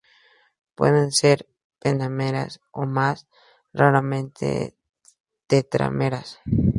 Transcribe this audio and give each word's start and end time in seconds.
Pueden 0.77 1.11
ser 1.11 1.47
pentámeras 1.83 2.59
o, 2.71 2.87
más 2.87 3.27
raramente, 3.71 4.75
tetrámeras. 5.45 6.39